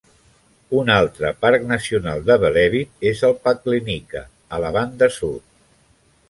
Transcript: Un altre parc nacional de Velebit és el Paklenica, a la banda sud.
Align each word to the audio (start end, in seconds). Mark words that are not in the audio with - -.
Un 0.77 0.87
altre 0.93 1.29
parc 1.45 1.67
nacional 1.71 2.23
de 2.29 2.37
Velebit 2.45 3.05
és 3.11 3.21
el 3.29 3.37
Paklenica, 3.45 4.23
a 4.59 4.63
la 4.65 4.73
banda 4.79 5.13
sud. 5.19 5.47